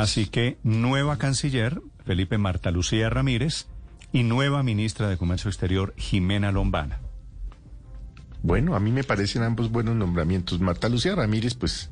Así 0.00 0.26
que 0.26 0.56
nueva 0.62 1.18
canciller, 1.18 1.82
Felipe 2.06 2.38
Marta 2.38 2.70
Lucía 2.70 3.10
Ramírez, 3.10 3.66
y 4.12 4.22
nueva 4.22 4.62
ministra 4.62 5.08
de 5.08 5.16
Comercio 5.16 5.48
Exterior, 5.50 5.94
Jimena 5.96 6.50
Lombana. 6.52 7.00
Bueno, 8.42 8.74
a 8.74 8.80
mí 8.80 8.90
me 8.90 9.04
parecen 9.04 9.42
ambos 9.42 9.70
buenos 9.70 9.94
nombramientos. 9.96 10.58
Marta 10.60 10.88
Lucía 10.88 11.14
Ramírez, 11.14 11.54
pues, 11.54 11.90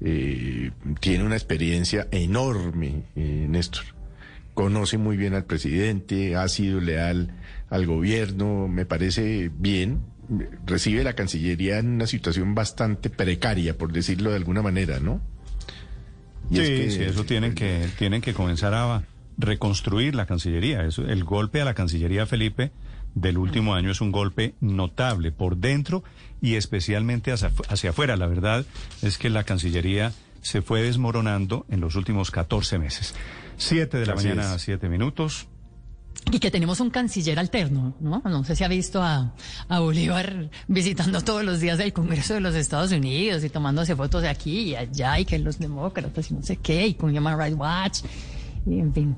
eh, 0.00 0.70
tiene 1.00 1.24
una 1.24 1.36
experiencia 1.36 2.08
enorme, 2.10 3.04
eh, 3.14 3.46
Néstor. 3.48 3.84
Conoce 4.54 4.96
muy 4.96 5.16
bien 5.16 5.34
al 5.34 5.44
presidente, 5.44 6.36
ha 6.36 6.48
sido 6.48 6.80
leal 6.80 7.34
al 7.68 7.86
gobierno, 7.86 8.66
me 8.68 8.86
parece 8.86 9.50
bien. 9.54 10.00
Recibe 10.66 11.04
la 11.04 11.12
Cancillería 11.14 11.78
en 11.78 11.88
una 11.88 12.06
situación 12.06 12.54
bastante 12.54 13.10
precaria, 13.10 13.76
por 13.76 13.92
decirlo 13.92 14.30
de 14.30 14.36
alguna 14.36 14.62
manera, 14.62 15.00
¿no? 15.00 15.20
Y 16.60 16.66
sí, 16.66 16.90
sí, 16.90 17.02
eso 17.02 17.24
tienen 17.24 17.54
que, 17.54 17.88
tienen 17.98 18.20
que 18.20 18.34
comenzar 18.34 18.74
a 18.74 19.02
reconstruir 19.38 20.14
la 20.14 20.26
Cancillería. 20.26 20.84
Eso, 20.84 21.06
el 21.06 21.24
golpe 21.24 21.60
a 21.60 21.64
la 21.64 21.74
Cancillería, 21.74 22.26
Felipe, 22.26 22.70
del 23.14 23.38
último 23.38 23.74
año 23.74 23.90
es 23.90 24.00
un 24.00 24.10
golpe 24.12 24.54
notable 24.60 25.32
por 25.32 25.56
dentro 25.56 26.02
y 26.40 26.54
especialmente 26.54 27.32
hacia, 27.32 27.50
hacia 27.68 27.90
afuera. 27.90 28.16
La 28.16 28.26
verdad 28.26 28.64
es 29.02 29.18
que 29.18 29.30
la 29.30 29.44
Cancillería 29.44 30.12
se 30.40 30.62
fue 30.62 30.82
desmoronando 30.82 31.66
en 31.70 31.80
los 31.80 31.94
últimos 31.94 32.30
14 32.30 32.78
meses. 32.78 33.14
Siete 33.56 33.98
de 33.98 34.06
la 34.06 34.14
Así 34.14 34.28
mañana, 34.28 34.54
es. 34.54 34.62
siete 34.62 34.88
minutos. 34.88 35.46
Y 36.30 36.38
que 36.38 36.50
tenemos 36.50 36.80
un 36.80 36.90
canciller 36.90 37.38
alterno, 37.38 37.94
¿no? 38.00 38.22
No 38.24 38.44
sé 38.44 38.56
si 38.56 38.64
ha 38.64 38.68
visto 38.68 39.02
a, 39.02 39.34
a 39.68 39.80
Bolívar 39.80 40.50
visitando 40.68 41.20
todos 41.20 41.44
los 41.44 41.60
días 41.60 41.78
el 41.80 41.92
Congreso 41.92 42.34
de 42.34 42.40
los 42.40 42.54
Estados 42.54 42.92
Unidos 42.92 43.44
y 43.44 43.50
tomándose 43.50 43.96
fotos 43.96 44.22
de 44.22 44.28
aquí 44.28 44.60
y 44.60 44.76
allá 44.76 45.18
y 45.18 45.24
que 45.24 45.38
los 45.38 45.58
demócratas 45.58 46.30
y 46.30 46.34
no 46.34 46.42
sé 46.42 46.56
qué 46.56 46.86
y 46.86 46.94
con 46.94 47.16
Human 47.16 47.38
Rights 47.38 47.58
Watch 47.58 48.00
y 48.66 48.78
en 48.78 48.94
fin. 48.94 49.16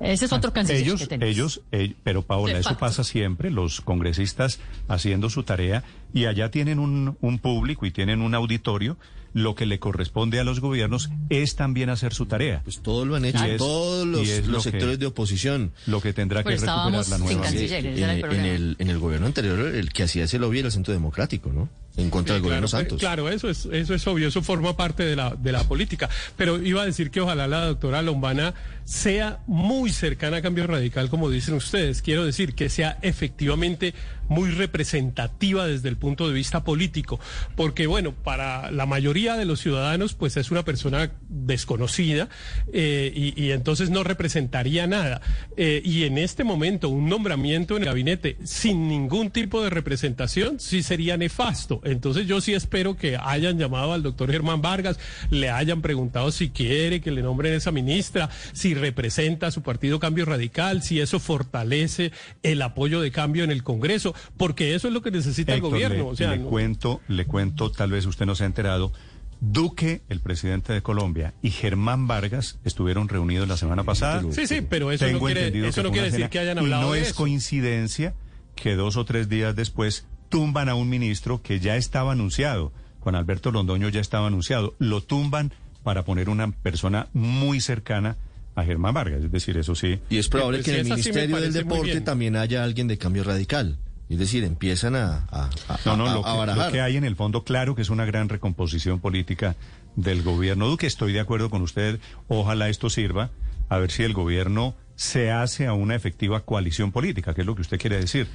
Ese 0.00 0.26
es 0.26 0.32
otro 0.32 0.52
canciller 0.52 0.82
Ellos, 0.82 1.00
que 1.00 1.06
tenemos. 1.06 1.34
ellos, 1.34 1.62
eh, 1.72 1.94
pero 2.02 2.22
Paola, 2.22 2.58
eso 2.58 2.76
pasa 2.78 3.02
siempre, 3.02 3.50
los 3.50 3.80
congresistas 3.80 4.60
haciendo 4.88 5.30
su 5.30 5.42
tarea 5.42 5.84
y 6.12 6.26
allá 6.26 6.50
tienen 6.50 6.78
un, 6.78 7.16
un 7.20 7.38
público 7.38 7.86
y 7.86 7.90
tienen 7.90 8.22
un 8.22 8.34
auditorio. 8.34 8.96
Lo 9.36 9.54
que 9.54 9.66
le 9.66 9.78
corresponde 9.78 10.40
a 10.40 10.44
los 10.44 10.60
gobiernos 10.60 11.10
es 11.28 11.56
también 11.56 11.90
hacer 11.90 12.14
su 12.14 12.24
tarea. 12.24 12.62
Pues 12.64 12.80
todo 12.80 13.04
lo 13.04 13.16
han 13.16 13.26
hecho, 13.26 13.46
Y 13.46 13.50
es- 13.50 13.58
todos 13.58 14.06
y 14.06 14.10
los, 14.10 14.28
es 14.28 14.46
lo 14.46 14.52
los 14.54 14.64
que- 14.64 14.70
sectores 14.70 14.98
de 14.98 15.04
oposición. 15.04 15.72
Lo 15.86 16.00
que 16.00 16.14
tendrá 16.14 16.42
que 16.42 16.56
Pero 16.56 16.62
recuperar 16.62 17.06
la 17.08 17.18
nueva. 17.18 17.46
En, 17.48 17.54
el 17.54 17.72
en 17.98 18.20
problema. 18.22 18.46
el, 18.48 18.76
en 18.78 18.88
el 18.88 18.98
gobierno 18.98 19.26
anterior, 19.26 19.60
el 19.60 19.92
que 19.92 20.04
hacía 20.04 20.24
ese 20.24 20.38
lobby 20.38 20.60
era 20.60 20.68
el 20.68 20.72
Centro 20.72 20.94
Democrático, 20.94 21.52
¿no? 21.52 21.68
En 21.98 22.08
contra 22.10 22.34
del 22.34 22.42
Sí, 22.42 22.44
gobierno 22.48 22.66
claro, 22.68 22.82
Santos. 22.82 22.98
Claro, 23.00 23.28
eso 23.30 23.48
es, 23.50 23.66
eso 23.72 23.94
es 23.94 24.06
obvio, 24.06 24.28
eso 24.28 24.42
forma 24.42 24.74
parte 24.76 25.02
de 25.02 25.16
la, 25.16 25.34
de 25.34 25.52
la 25.52 25.64
política. 25.64 26.08
Pero 26.38 26.62
iba 26.62 26.80
a 26.82 26.86
decir 26.86 27.10
que 27.10 27.20
ojalá 27.20 27.46
la 27.46 27.66
doctora 27.66 28.00
Lombana 28.02 28.54
sea 28.84 29.40
muy 29.46 29.90
cercana 29.90 30.38
a 30.38 30.42
Cambio 30.42 30.66
Radical, 30.66 31.08
como 31.10 31.28
dicen 31.30 31.54
ustedes. 31.54 32.00
Quiero 32.02 32.24
decir 32.24 32.54
que 32.54 32.68
sea 32.68 32.98
efectivamente 33.02 33.92
muy 34.28 34.50
representativa 34.50 35.66
desde 35.66 35.88
el 35.88 35.96
punto 35.96 36.28
de 36.28 36.34
vista 36.34 36.64
político. 36.64 37.20
Porque, 37.54 37.86
bueno, 37.86 38.12
para 38.12 38.70
la 38.70 38.86
mayoría 38.86 39.36
de 39.36 39.44
los 39.44 39.60
ciudadanos, 39.60 40.14
pues 40.14 40.36
es 40.36 40.50
una 40.50 40.64
persona 40.64 41.12
desconocida 41.28 42.28
eh, 42.72 43.12
y, 43.14 43.50
entonces 43.50 43.90
no 43.90 44.04
representaría 44.04 44.86
nada. 44.86 45.20
Eh, 45.56 45.82
y 45.84 46.04
en 46.04 46.18
este 46.18 46.44
momento, 46.44 46.88
un 46.88 47.08
nombramiento 47.08 47.76
en 47.76 47.82
el 47.82 47.88
gabinete 47.88 48.36
sin 48.44 48.88
ningún 48.88 49.30
tipo 49.30 49.62
de 49.62 49.70
representación 49.70 50.60
sí 50.60 50.82
sería 50.82 51.16
nefasto. 51.16 51.80
Entonces 51.84 52.26
yo 52.26 52.40
sí 52.40 52.54
espero 52.54 52.96
que 52.96 53.16
hayan 53.16 53.58
llamado 53.58 53.92
al 53.92 54.02
doctor 54.02 54.30
Germán 54.30 54.62
Vargas, 54.62 54.98
le 55.30 55.50
hayan 55.50 55.82
preguntado 55.82 56.30
si 56.32 56.50
quiere 56.50 57.00
que 57.00 57.10
le 57.10 57.22
nombren 57.22 57.54
esa 57.54 57.72
ministra, 57.72 58.30
si 58.52 58.74
representa 58.74 59.48
a 59.48 59.50
su 59.50 59.62
partido 59.62 60.00
Cambio 60.00 60.24
Radical, 60.24 60.82
si 60.82 61.00
eso 61.00 61.20
fortalece 61.20 62.12
el 62.42 62.62
apoyo 62.62 63.00
de 63.00 63.10
cambio 63.10 63.44
en 63.44 63.50
el 63.50 63.62
Congreso, 63.62 64.14
porque 64.36 64.74
eso 64.74 64.88
es 64.88 64.94
lo 64.94 65.02
que 65.02 65.10
necesita 65.10 65.54
Héctor, 65.54 65.68
el 65.68 65.72
gobierno. 65.72 65.96
Le, 65.96 66.10
o 66.10 66.16
sea, 66.16 66.30
le 66.32 66.38
no- 66.38 66.48
cuento, 66.48 67.00
le 67.08 67.24
cuento, 67.26 67.70
tal 67.70 67.90
vez 67.90 68.06
usted 68.06 68.26
no 68.26 68.34
se 68.34 68.44
ha 68.44 68.46
enterado. 68.46 68.92
Duque, 69.40 70.00
el 70.08 70.20
presidente 70.20 70.72
de 70.72 70.80
Colombia, 70.82 71.34
y 71.42 71.50
Germán 71.50 72.06
Vargas 72.06 72.58
estuvieron 72.64 73.08
reunidos 73.08 73.46
la 73.46 73.56
semana 73.58 73.84
pasada. 73.84 74.22
Sí, 74.32 74.46
sí, 74.46 74.62
pero 74.62 74.90
eso 74.92 75.06
no 75.10 75.20
quiere, 75.20 75.48
eso 75.68 75.82
no 75.82 75.90
decir 75.90 76.10
cena, 76.12 76.30
que 76.30 76.38
hayan 76.38 76.56
y 76.56 76.60
hablado 76.60 76.82
no 76.84 76.92
de 76.92 77.00
es 77.02 77.08
eso. 77.08 77.16
coincidencia 77.16 78.14
que 78.54 78.76
dos 78.76 78.96
o 78.96 79.04
tres 79.04 79.28
días 79.28 79.54
después 79.54 80.06
tumban 80.30 80.68
a 80.70 80.74
un 80.74 80.88
ministro 80.88 81.42
que 81.42 81.60
ya 81.60 81.76
estaba 81.76 82.12
anunciado. 82.12 82.72
Juan 83.00 83.14
Alberto 83.14 83.52
Londoño 83.52 83.88
ya 83.90 84.00
estaba 84.00 84.26
anunciado. 84.26 84.74
Lo 84.78 85.02
tumban 85.02 85.52
para 85.84 86.04
poner 86.04 86.28
una 86.30 86.50
persona 86.50 87.08
muy 87.12 87.60
cercana 87.60 88.16
a 88.56 88.64
Germán 88.64 88.94
Vargas. 88.94 89.22
Es 89.22 89.30
decir, 89.30 89.58
eso 89.58 89.74
sí. 89.74 90.00
Y 90.08 90.16
es 90.16 90.28
probable 90.28 90.58
pues 90.58 90.64
que 90.64 90.72
en 90.72 90.78
el 90.78 90.84
sí 90.86 90.90
Ministerio 90.92 91.36
del 91.36 91.52
Deporte 91.52 92.00
también 92.00 92.34
haya 92.36 92.64
alguien 92.64 92.88
de 92.88 92.96
cambio 92.96 93.22
radical. 93.22 93.76
Es 94.08 94.18
decir, 94.18 94.44
empiezan 94.44 94.94
a, 94.94 95.26
a, 95.30 95.50
a- 95.68 95.78
No, 95.84 95.96
no, 95.96 96.06
a- 96.08 96.14
lo 96.14 96.26
a 96.26 96.32
que, 96.32 96.38
barajar. 96.38 96.66
lo 96.66 96.72
que 96.72 96.80
hay 96.80 96.96
en 96.96 97.04
el 97.04 97.16
fondo, 97.16 97.42
claro 97.44 97.74
que 97.74 97.82
es 97.82 97.90
una 97.90 98.04
gran 98.04 98.28
recomposición 98.28 99.00
política 99.00 99.56
del 99.96 100.22
gobierno 100.22 100.68
Duque. 100.68 100.86
Estoy 100.86 101.12
de 101.12 101.20
acuerdo 101.20 101.50
con 101.50 101.62
usted. 101.62 101.98
Ojalá 102.28 102.68
esto 102.68 102.88
sirva 102.90 103.30
a 103.68 103.78
ver 103.78 103.90
si 103.90 104.04
el 104.04 104.12
gobierno 104.12 104.74
se 104.94 105.30
hace 105.32 105.66
a 105.66 105.72
una 105.72 105.94
efectiva 105.96 106.40
coalición 106.44 106.92
política, 106.92 107.34
que 107.34 107.40
es 107.40 107.46
lo 107.46 107.54
que 107.56 107.62
usted 107.62 107.78
quiere 107.80 107.98
decir. 107.98 108.28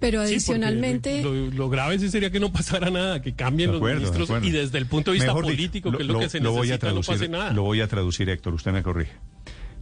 Pero 0.00 0.24
Sí, 0.24 0.34
adicionalmente... 0.34 1.22
Lo, 1.22 1.34
lo 1.34 1.68
grave 1.68 1.98
sí 1.98 2.08
sería 2.08 2.30
que 2.30 2.38
no 2.40 2.52
pasara 2.52 2.88
nada, 2.88 3.20
que 3.20 3.34
cambien 3.34 3.74
acuerdo, 3.74 4.00
los 4.00 4.12
ministros 4.16 4.44
y 4.44 4.50
desde 4.52 4.78
el 4.78 4.86
punto 4.86 5.10
de 5.10 5.16
vista 5.16 5.32
Mejor 5.34 5.44
dicho, 5.46 5.56
político, 5.56 5.90
que 5.90 6.02
es 6.04 6.08
lo, 6.08 6.20
que 6.20 6.28
se 6.28 6.38
voy 6.38 6.48
a 6.48 6.60
necesita, 6.60 6.74
no 6.74 6.78
traducir, 7.00 7.14
pase 7.14 7.28
nada. 7.28 7.52
Lo 7.52 7.62
voy 7.64 7.80
a 7.80 7.88
traducir, 7.88 8.30
Héctor, 8.30 8.54
usted 8.54 8.70
me 8.72 8.82
corrige. 8.84 9.12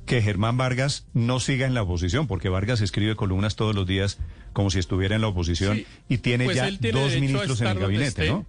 Que 0.07 0.23
Germán 0.23 0.57
Vargas 0.57 1.07
no 1.13 1.41
siga 1.41 1.67
en 1.67 1.75
la 1.75 1.83
oposición, 1.83 2.27
porque 2.27 2.49
Vargas 2.49 2.81
escribe 2.81 3.17
columnas 3.17 3.57
todos 3.57 3.75
los 3.75 3.87
días 3.87 4.19
como 4.53 4.71
si 4.71 4.79
estuviera 4.79 5.17
en 5.17 5.21
la 5.21 5.29
oposición 5.29 5.77
Sí, 5.77 5.87
y 6.09 6.19
tiene 6.19 6.47
pues 6.47 6.57
ya 6.57 6.71
tiene 6.79 6.99
dos 6.99 7.15
ministros 7.15 7.61
en 7.61 7.67
el 7.67 7.79
gabinete, 7.79 8.07
esté. 8.09 8.31
¿no? 8.31 8.47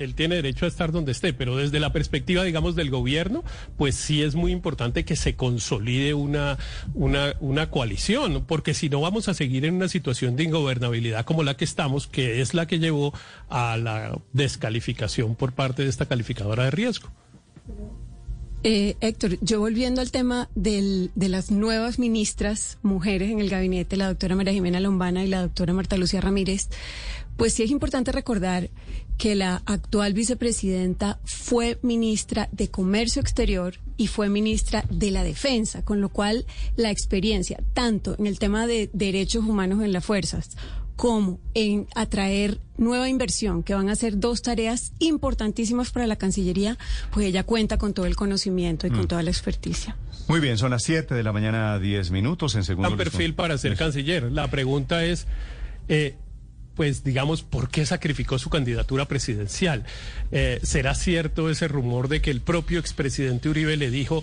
Él 0.00 0.14
tiene 0.14 0.36
derecho 0.36 0.64
a 0.64 0.68
estar 0.68 0.92
donde 0.92 1.12
esté, 1.12 1.32
pero 1.32 1.56
desde 1.56 1.78
la 1.78 1.92
perspectiva, 1.92 2.42
digamos, 2.42 2.74
del 2.74 2.90
gobierno, 2.90 3.44
pues 3.76 3.94
sí 3.94 4.22
es 4.22 4.34
muy 4.34 4.50
importante 4.50 5.04
que 5.04 5.14
se 5.14 5.36
consolide 5.36 6.14
una, 6.14 6.58
una, 6.94 7.34
una 7.40 7.70
coalición, 7.70 8.44
porque 8.46 8.72
si 8.72 8.88
no 8.88 9.02
vamos 9.02 9.28
a 9.28 9.34
seguir 9.34 9.66
en 9.66 9.74
una 9.74 9.88
situación 9.88 10.36
de 10.36 10.44
ingobernabilidad 10.44 11.24
como 11.26 11.42
la 11.42 11.56
que 11.56 11.64
estamos, 11.64 12.06
que 12.06 12.40
es 12.40 12.54
la 12.54 12.66
que 12.66 12.78
llevó 12.78 13.12
a 13.50 13.76
la 13.76 14.18
descalificación 14.32 15.36
por 15.36 15.52
parte 15.52 15.82
de 15.82 15.90
esta 15.90 16.06
calificadora 16.06 16.64
de 16.64 16.70
riesgo. 16.70 17.10
Eh, 18.62 18.96
Héctor, 19.00 19.38
yo 19.40 19.58
volviendo 19.58 20.02
al 20.02 20.10
tema 20.10 20.50
del- 20.54 21.10
de 21.14 21.30
las 21.30 21.50
nuevas 21.50 21.98
ministras 21.98 22.76
mujeres 22.82 23.30
en 23.30 23.40
el 23.40 23.48
gabinete, 23.48 23.96
la 23.96 24.08
doctora 24.08 24.36
María 24.36 24.52
Jimena 24.52 24.80
Lombana 24.80 25.24
y 25.24 25.28
la 25.28 25.40
doctora 25.40 25.72
Marta 25.72 25.96
Lucía 25.96 26.20
Ramírez, 26.20 26.68
pues 27.38 27.54
sí 27.54 27.62
es 27.62 27.70
importante 27.70 28.12
recordar 28.12 28.68
que 29.16 29.34
la 29.34 29.62
actual 29.64 30.12
vicepresidenta 30.12 31.20
fue 31.24 31.78
ministra 31.80 32.50
de 32.52 32.68
Comercio 32.68 33.22
Exterior 33.22 33.78
y 33.96 34.08
fue 34.08 34.28
ministra 34.28 34.84
de 34.90 35.10
la 35.10 35.24
Defensa, 35.24 35.82
con 35.82 36.02
lo 36.02 36.10
cual 36.10 36.44
la 36.76 36.90
experiencia, 36.90 37.62
tanto 37.72 38.14
en 38.18 38.26
el 38.26 38.38
tema 38.38 38.66
de 38.66 38.90
derechos 38.92 39.44
humanos 39.46 39.82
en 39.82 39.92
las 39.92 40.04
fuerzas, 40.04 40.50
como 41.00 41.40
en 41.54 41.86
atraer 41.94 42.58
nueva 42.76 43.08
inversión, 43.08 43.62
que 43.62 43.72
van 43.72 43.88
a 43.88 43.96
ser 43.96 44.18
dos 44.18 44.42
tareas 44.42 44.92
importantísimas 44.98 45.92
para 45.92 46.06
la 46.06 46.16
Cancillería, 46.16 46.76
pues 47.10 47.24
ella 47.24 47.42
cuenta 47.42 47.78
con 47.78 47.94
todo 47.94 48.04
el 48.04 48.16
conocimiento 48.16 48.86
y 48.86 48.90
con 48.90 49.08
toda 49.08 49.22
la 49.22 49.30
experticia. 49.30 49.96
Muy 50.28 50.40
bien, 50.40 50.58
son 50.58 50.72
las 50.72 50.82
7 50.82 51.14
de 51.14 51.22
la 51.22 51.32
mañana, 51.32 51.78
10 51.78 52.10
minutos. 52.10 52.54
En 52.54 52.64
segundo 52.64 52.90
un 52.90 52.98
perfil 52.98 53.32
para 53.32 53.56
ser 53.56 53.78
canciller. 53.78 54.30
La 54.30 54.50
pregunta 54.50 55.02
es, 55.02 55.26
eh, 55.88 56.16
pues 56.74 57.02
digamos, 57.02 57.44
¿por 57.44 57.70
qué 57.70 57.86
sacrificó 57.86 58.38
su 58.38 58.50
candidatura 58.50 59.08
presidencial? 59.08 59.86
Eh, 60.32 60.60
¿Será 60.62 60.94
cierto 60.94 61.48
ese 61.48 61.66
rumor 61.66 62.08
de 62.08 62.20
que 62.20 62.30
el 62.30 62.42
propio 62.42 62.78
expresidente 62.78 63.48
Uribe 63.48 63.78
le 63.78 63.90
dijo 63.90 64.22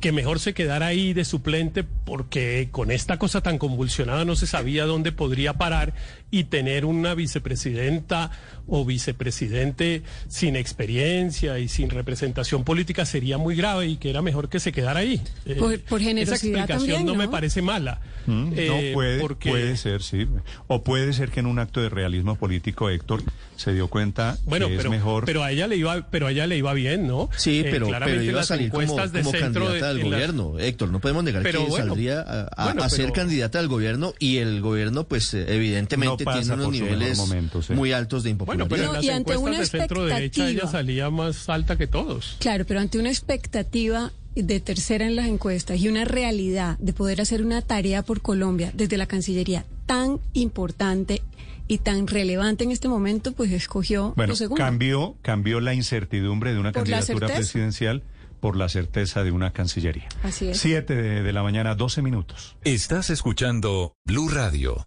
que 0.00 0.12
mejor 0.12 0.38
se 0.38 0.52
quedara 0.52 0.86
ahí 0.88 1.14
de 1.14 1.24
suplente 1.24 1.82
porque 1.82 2.68
con 2.70 2.90
esta 2.90 3.18
cosa 3.18 3.40
tan 3.40 3.56
convulsionada 3.58 4.24
no 4.26 4.36
se 4.36 4.46
sabía 4.46 4.84
dónde 4.84 5.12
podría 5.12 5.54
parar 5.54 5.94
y 6.30 6.44
tener 6.44 6.84
una 6.84 7.14
vicepresidenta 7.14 8.30
o 8.66 8.84
vicepresidente 8.84 10.02
sin 10.28 10.56
experiencia 10.56 11.58
y 11.58 11.68
sin 11.68 11.90
representación 11.90 12.64
política 12.64 13.06
sería 13.06 13.38
muy 13.38 13.54
grave 13.56 13.86
y 13.86 13.96
que 13.96 14.10
era 14.10 14.20
mejor 14.20 14.48
que 14.48 14.60
se 14.60 14.72
quedara 14.72 15.00
ahí. 15.00 15.20
Eh, 15.46 15.54
Por- 15.54 15.78
por 15.80 16.00
esa 16.02 16.34
explicación 16.34 16.78
también, 16.78 17.06
no 17.06 17.14
me 17.14 17.28
parece 17.28 17.62
mala. 17.62 18.00
Mm, 18.26 18.52
Eh, 18.56 18.66
no 18.90 18.94
puede, 18.94 19.20
porque- 19.20 19.50
puede 19.50 19.76
ser, 19.76 20.02
sí. 20.02 20.26
O 20.66 20.82
puede 20.82 21.12
ser 21.12 21.30
que 21.30 21.40
en 21.40 21.46
un 21.46 21.58
acto 21.58 21.80
de 21.80 21.88
realismo 21.88 22.36
político, 22.36 22.90
Héctor, 22.90 23.22
se 23.56 23.72
dio 23.72 23.88
cuenta 23.88 24.36
Bueno, 24.44 24.68
que 24.68 24.76
pero, 24.76 24.88
es 24.90 24.96
mejor. 24.96 25.24
pero 25.26 25.42
a 25.44 25.52
ella 25.52 25.66
le 25.66 25.76
iba, 25.76 26.08
pero 26.10 26.26
a 26.26 26.32
ella 26.32 26.46
le 26.46 26.56
iba 26.56 26.72
bien, 26.74 27.06
¿no? 27.06 27.28
Sí, 27.36 27.60
Eh, 27.60 27.68
pero, 27.70 27.86
claramente 27.86 28.18
pero 28.20 28.30
iba 28.30 28.40
a 28.40 28.42
las 28.42 28.48
como, 28.48 28.62
encuestas 28.64 29.12
de 29.12 29.22
como 29.22 29.30
centro 29.38 29.70
de- 29.70 29.78
candidata 29.90 30.00
gobierno. 30.00 30.58
Héctor. 30.58 30.90
No 30.90 31.00
podemos 31.00 31.24
negar 31.24 31.42
pero 31.42 31.66
que 31.66 31.72
saldría 31.72 32.20
a, 32.20 32.42
a, 32.44 32.72
bueno, 32.72 32.88
ser 32.88 33.12
candidata 33.12 33.58
al 33.58 33.68
gobierno 33.68 34.14
y 34.18 34.38
el 34.38 34.60
gobierno, 34.60 35.04
pues 35.04 35.34
eh, 35.34 35.46
evidentemente, 35.48 36.24
tiene 36.24 36.54
unos 36.54 36.70
niveles 36.70 37.70
muy 37.70 37.92
altos 37.92 38.22
de 38.22 38.30
impopularidad. 38.30 38.68
Bueno, 38.68 38.82
pero 38.82 38.90
en 38.90 38.96
las 38.96 39.04
y 39.04 39.10
ante 39.10 39.36
una 39.36 39.58
de 39.58 40.30
ella 40.50 40.66
salía 40.66 41.10
más 41.10 41.48
alta 41.48 41.76
que 41.76 41.86
todos. 41.86 42.36
Claro, 42.40 42.64
pero 42.66 42.80
ante 42.80 42.98
una 42.98 43.10
expectativa 43.10 44.12
de 44.34 44.60
tercera 44.60 45.06
en 45.06 45.16
las 45.16 45.26
encuestas 45.26 45.80
y 45.80 45.88
una 45.88 46.04
realidad 46.04 46.76
de 46.78 46.92
poder 46.92 47.20
hacer 47.20 47.42
una 47.42 47.62
tarea 47.62 48.02
por 48.02 48.20
Colombia 48.20 48.72
desde 48.74 48.96
la 48.96 49.06
Cancillería 49.06 49.64
tan 49.86 50.18
importante 50.32 51.22
y 51.66 51.78
tan 51.78 52.06
relevante 52.06 52.64
en 52.64 52.70
este 52.70 52.88
momento, 52.88 53.32
pues 53.32 53.50
escogió 53.52 54.12
bueno. 54.16 54.34
Cambió, 54.56 55.16
cambió 55.22 55.60
la 55.60 55.74
incertidumbre 55.74 56.52
de 56.52 56.58
una 56.58 56.72
candidatura 56.72 57.28
presidencial 57.28 58.02
por 58.44 58.56
la 58.56 58.68
certeza 58.68 59.24
de 59.24 59.32
una 59.32 59.54
Cancillería. 59.54 60.06
Así 60.22 60.50
es. 60.50 60.58
Siete 60.58 60.94
de, 60.94 61.22
de 61.22 61.32
la 61.32 61.42
mañana, 61.42 61.74
12 61.74 62.02
minutos. 62.02 62.58
Estás 62.62 63.08
escuchando 63.08 63.94
Blue 64.04 64.28
Radio. 64.28 64.84